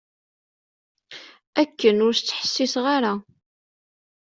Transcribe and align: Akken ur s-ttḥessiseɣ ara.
Akken 1.61 2.03
ur 2.07 2.13
s-ttḥessiseɣ 2.15 2.85
ara. 2.95 3.13